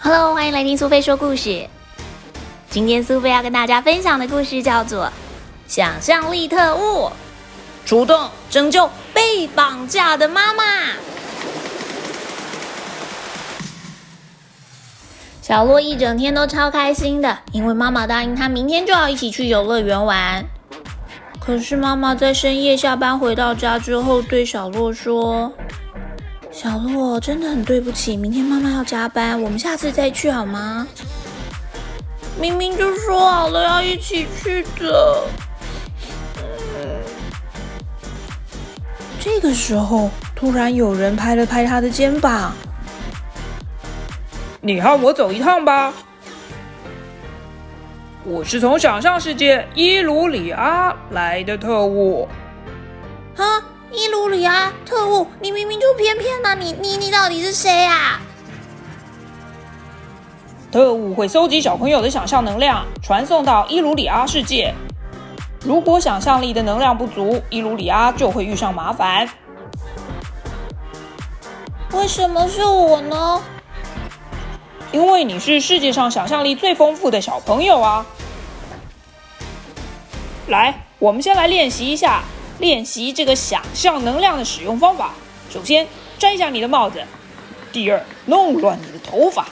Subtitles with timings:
[0.00, 1.68] Hello，欢迎来听苏菲说故事。
[2.70, 5.04] 今天苏菲要跟大家分享的故事叫做
[5.66, 7.08] 《想象力特务》，
[7.84, 10.64] 主动拯救被绑架的妈妈。
[15.42, 20.42] 小洛一整天都超开心的，因为妈妈答应他明天就要一起去游乐园玩。
[21.48, 25.50] 可是妈妈在深夜下班回到家之后，对小洛说。
[26.52, 30.86] 小洛，真的很对不起，明天妈妈要加班，我们下次再去好吗？
[32.38, 35.24] 明明就说好了要一起去的。
[39.18, 42.52] 这个时候，突然有人拍了拍他的肩膀
[44.60, 45.94] ：“你和我走一趟吧，
[48.24, 52.28] 我是从想象世界伊鲁里阿来的特务。”
[53.36, 53.62] 啊！
[53.90, 56.54] 伊鲁里阿特务，你明明就偏偏呢！
[56.54, 58.20] 你你你到底是谁呀？
[60.70, 64.74] 特务会搜集小朋友的想象能量，传送到伊鲁里阿世界。
[65.64, 69.26] 如果想象力的能量不足，伊鲁里阿就会遇上麻烦。
[71.92, 73.40] 为什么是我呢？
[74.90, 78.06] 因为你是世界上想象力最丰富的小朋友啊！
[80.46, 82.22] 来，我们先来练习一下。
[82.58, 85.12] 练习这个想象能量的使用方法。
[85.48, 85.86] 首先，
[86.18, 86.98] 摘下你的帽子；
[87.70, 89.46] 第二，弄乱你的头发。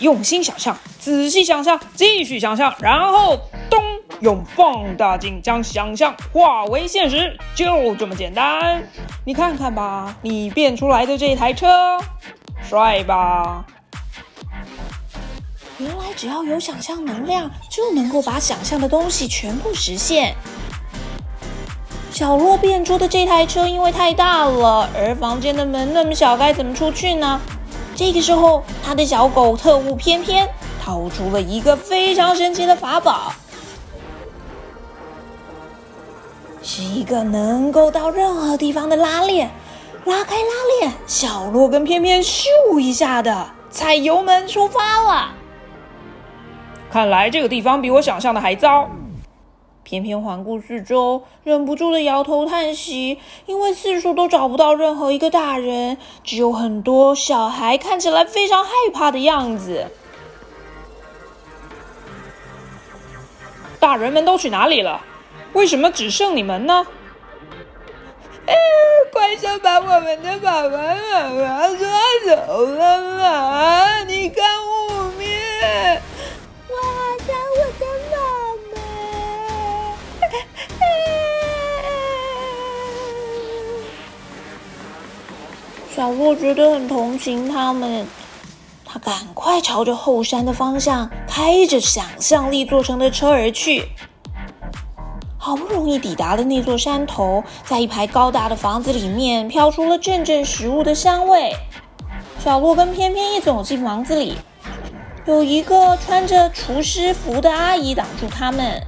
[0.00, 3.38] 用心想象，仔细想象，继续想象，然后
[3.70, 3.80] 咚，
[4.18, 8.82] 用放大镜将想象化为现实，就这么简单。
[9.24, 12.00] 你看看吧，你变出来的这台车，
[12.68, 13.64] 帅吧？
[15.78, 20.34] 原来只要有想象能量，就能够把想象的东西全部实现。
[22.12, 27.40] 小洛变出的这台车因为太大了，而房间的门那么小，该怎么出去呢？
[27.96, 30.48] 这个时候，他的小狗特务偏偏
[30.84, 33.32] 掏出了一个非常神奇的法宝，
[36.62, 39.50] 是一个能够到任何地方的拉链。
[40.04, 42.44] 拉开拉链，小洛跟偏偏咻
[42.78, 45.32] 一下的踩油门出发了。
[46.92, 48.90] 看来这个地方比我想象的还糟。
[49.82, 59.86] 偏偏环顾四周，忍不住的摇头叹息，因为四处都找不到任何一个大人，只有很多小孩看起来非常害怕的样子。
[63.80, 65.00] 大人们都去哪里了？
[65.54, 66.86] 为什么只剩你们呢？
[69.12, 71.88] 怪兽把我们的爸爸妈妈抓
[72.26, 73.01] 走了
[86.32, 88.06] 我觉得很同情他们，
[88.86, 93.86] 他赶快朝着后山的方向开着想象力做成的车而去。
[95.36, 101.54] 好不容易抵达了那座山头，在一排高大的房子里面飘出了阵阵食物的香味。
[102.42, 104.38] 小洛跟偏偏一走进房子里，
[105.26, 108.82] 有一个穿着厨师服的阿姨挡住他们。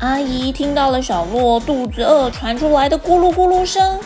[0.00, 4.00] 阿姨听到了小洛肚子饿传出来的咕噜咕噜声，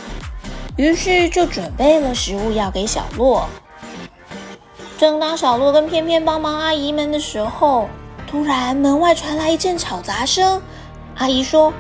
[0.81, 3.47] 于是就准备了食物要给小洛。
[4.97, 7.87] 正当小洛跟偏偏帮忙阿姨们的时候，
[8.27, 10.63] 突然门外传来一阵吵杂声。
[11.17, 11.71] 阿姨说：“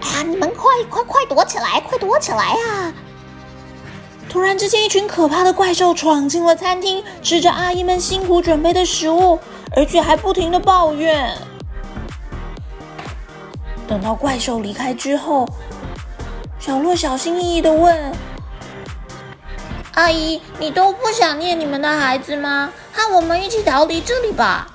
[0.00, 2.90] 啊，你们快快快躲起来，快躲起来啊！”
[4.30, 9.38] 突然之间，一群可怕的怪兽闯进了餐厅，吃着阿姨们辛苦准备的食物，
[9.76, 11.36] 而且还不停的抱怨。
[13.86, 15.46] 等到怪兽离开之后，
[16.64, 18.12] 小洛小心翼翼的问
[19.94, 22.72] ：“阿姨，你都不想念你们的孩子吗？
[22.92, 24.68] 和我们一起逃离这里吧！”“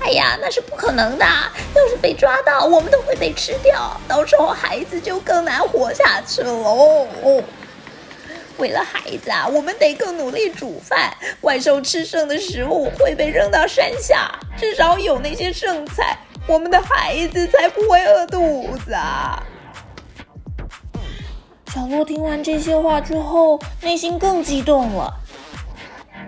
[0.00, 1.26] 哎呀，那是不可能的！
[1.26, 7.06] 要是被抓到，我们都会被吃掉，到时候孩子就更难活下去喽。
[8.56, 11.12] 为了孩子啊，我们得更努力煮饭。
[11.42, 16.16] 怪兽吃剩的食物会被扔到山下，至少有那些剩菜。”
[16.48, 19.40] 我们的孩子才不会饿肚子啊！
[21.72, 25.14] 小洛听完这些话之后，内心更激动了。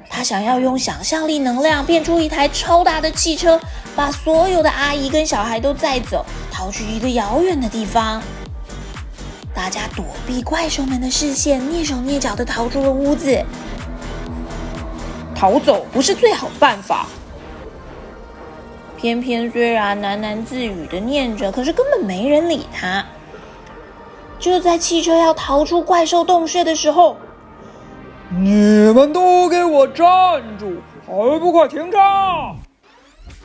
[0.08, 3.58] 他想要用想象力能量变出一台超大的汽车，
[3.96, 8.22] 把所有的阿姨跟小孩都载走，逃去一个遥远的地方。
[9.52, 13.44] 大家躲避怪兽们的视线，蹑手蹑脚的逃出了屋子。
[15.34, 17.06] 逃走不是最好办法。
[18.96, 23.04] 偏偏虽然喃喃自语的念着，可是根本没人理他。
[24.42, 27.16] 就在汽车要逃出怪兽洞穴的时候，
[28.28, 30.04] 你们都给我站
[30.58, 30.82] 住！
[31.06, 31.98] 还不快停车！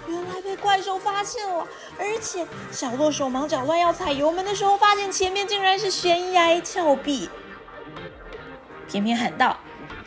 [0.08, 1.68] 原来被怪兽发现了，
[2.00, 7.30] 而且小洛手忙脚乱要踩油门的时候，发现前面竟然是悬崖峭壁。
[8.90, 9.56] 偏偏喊道：“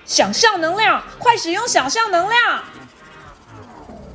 [0.05, 2.65] 想象能量，快使用想象能量！”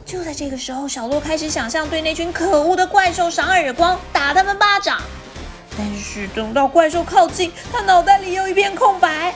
[0.05, 4.99] 就在这个时候，小洛开始想象对那群可恶的怪兽赏耳光，打他们巴掌。
[5.77, 9.35] 但是等到怪兽靠近，他脑袋里又一片空白。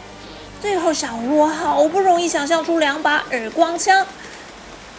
[0.62, 4.06] 最后，小洛好不容易想象出两把耳光枪，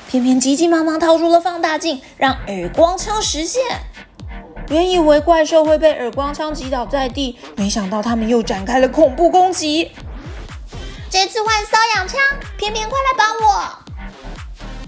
[0.09, 3.63] 偏偏急急忙忙掏出了放大镜，让耳光枪实现。
[4.69, 9.91] 原以为怪兽会被耳光枪击倒在地，没想到他们又展开了恐怖攻击。
[11.11, 12.21] 这次换瘙痒枪，
[12.57, 13.80] 偏偏快来帮我！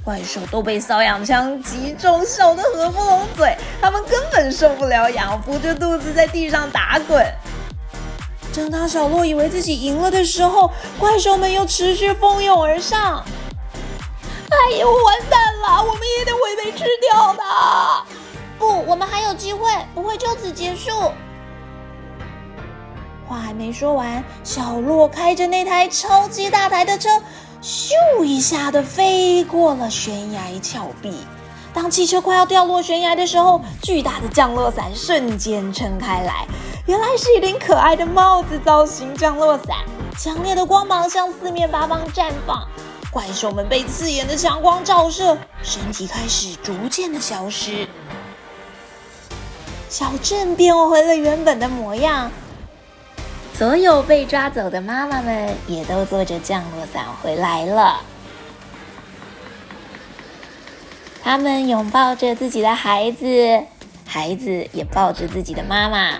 [0.04, 3.56] 怪兽都被瘙痒枪击中，笑得合不拢嘴。
[3.80, 7.24] 他们根本受不了痒，扶着肚子在地上打滚。
[8.52, 13.24] 正当小洛以为自己赢了的时候，怪兽们又持续蜂拥而上。
[14.50, 15.82] 哎呦，完蛋了！
[15.82, 17.42] 我们也得会被吃掉的。
[18.58, 20.90] 不，我们还有机会，不会就此结束。
[23.26, 27.08] 话还没说完，小洛开着那台超级大台的车。
[27.62, 31.14] 咻一下的飞过了悬崖峭壁。
[31.72, 36.44] 当汽车快要掉落悬崖的时候，巨大的降落伞瞬间撑开来，
[36.86, 39.76] 原来是一顶可爱的帽子造型降落伞。
[40.18, 42.66] 强烈的光芒向四面八方绽放，
[43.10, 47.88] 怪兽们被刺眼的强光照射，身体开始逐渐的消失，
[49.88, 52.30] 小镇变回了原本的模样。
[53.62, 58.00] 所有被抓走的妈妈们也都坐着降落伞回来了。
[61.22, 63.62] 他们拥抱着自己的孩子，
[64.04, 66.18] 孩子也抱着自己的妈妈。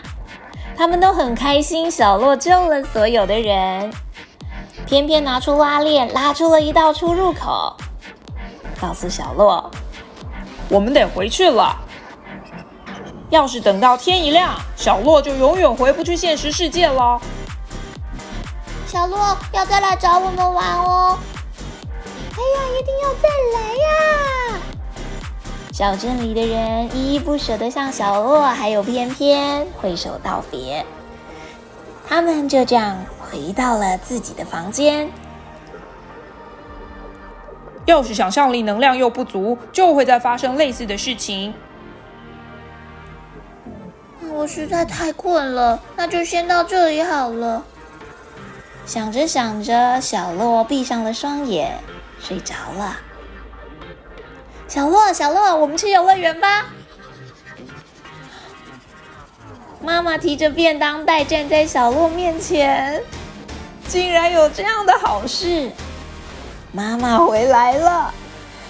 [0.77, 3.93] 他们都很开心，小洛救了所有的人。
[4.87, 7.77] 偏偏拿出拉链，拉出了一道出入口，
[8.81, 9.69] 告诉小洛
[10.71, 11.77] ：“我们得回去了。
[13.33, 17.19] 要是等到天一亮，小洛就永远回不去现实世界了。”
[18.87, 21.19] 小洛要再来找我们玩哦！
[21.97, 24.61] 哎呀，一定要再来呀！
[25.73, 30.85] 小镇里的人依依不舍地向小洛还有翩翩挥手道别。
[32.07, 35.11] 他们就这样回到了自己的房间。
[37.87, 41.55] 要是想象力能量又不足，就会再发生类似的事情。
[44.43, 47.63] 我实在太困了，那就先到这里好了。
[48.85, 51.79] 想着想着，小洛闭上了双眼，
[52.21, 52.97] 睡着了。
[54.67, 56.67] 小洛，小洛，我们去游乐园吧！
[59.81, 63.01] 妈妈提着便当袋站在小洛面前，
[63.87, 65.71] 竟然有这样的好事！
[66.73, 68.13] 妈妈回来了，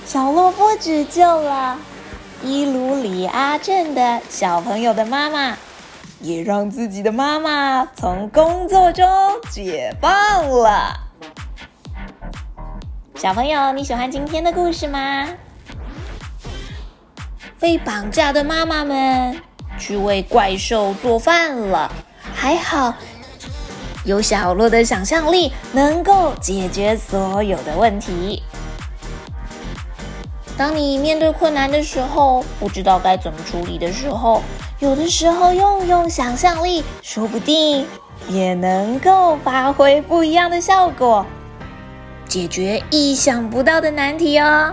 [0.05, 1.79] 小洛不止救了
[2.45, 5.57] 伊鲁里阿镇的小朋友的妈妈。
[6.21, 9.05] 也让自己的妈妈从工作中
[9.51, 10.97] 解放了。
[13.17, 15.29] 小朋友，你喜欢今天的故事吗？
[17.59, 19.37] 被绑架的妈妈们
[19.77, 21.91] 去为怪兽做饭了，
[22.33, 22.95] 还好
[24.05, 28.45] 有小洛的想象力，能够解决所有的问题。
[30.57, 34.43] 当你面对困难的时候，不知道该怎么处理的时候。
[34.79, 37.87] 有的时候用用想象力，说不定
[38.29, 41.25] 也能够发挥不一样的效果，
[42.27, 44.73] 解决意想不到的难题哦。